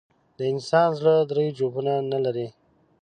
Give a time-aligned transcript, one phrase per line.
[0.37, 2.47] د انسان زړه درې جوفونه نه لري.